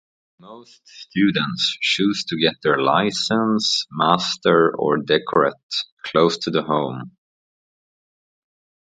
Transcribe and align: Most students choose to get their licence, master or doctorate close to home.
Most 0.39 0.81
students 0.87 1.77
choose 1.79 2.23
to 2.29 2.39
get 2.41 2.55
their 2.63 2.81
licence, 2.81 3.85
master 3.91 4.75
or 4.75 4.97
doctorate 4.97 5.53
close 6.05 6.39
to 6.39 6.51
home. 6.63 7.11